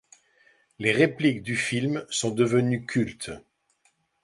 [0.79, 3.31] Les répliques du film sont devenues cultes.